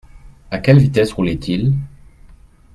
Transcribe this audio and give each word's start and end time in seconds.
À 0.49 0.57
quelle 0.57 0.79
vitesse 0.79 1.13
roulait-il? 1.13 1.75